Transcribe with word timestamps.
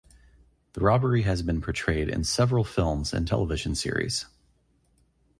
The 0.73 0.81
robbery 0.81 1.21
has 1.21 1.43
been 1.43 1.61
portrayed 1.61 2.09
in 2.09 2.23
several 2.23 2.63
films 2.63 3.13
and 3.13 3.27
television 3.27 3.75
series. 3.75 4.25